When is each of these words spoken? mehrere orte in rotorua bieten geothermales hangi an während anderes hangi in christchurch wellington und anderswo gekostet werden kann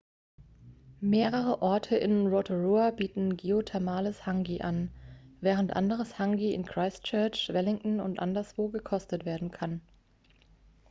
mehrere 1.01 1.61
orte 1.61 1.95
in 1.95 2.25
rotorua 2.25 2.89
bieten 2.89 3.37
geothermales 3.37 4.25
hangi 4.25 4.61
an 4.63 4.89
während 5.41 5.75
anderes 5.75 6.17
hangi 6.17 6.55
in 6.55 6.65
christchurch 6.65 7.49
wellington 7.53 7.99
und 7.99 8.19
anderswo 8.19 8.69
gekostet 8.69 9.25
werden 9.25 9.51
kann 9.51 9.79